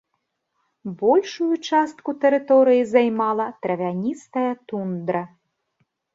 Большую 1.01 1.55
частку 1.69 2.09
тэрыторыі 2.23 2.81
займала 2.93 3.47
травяністая 3.67 4.49
тундра. 4.73 5.23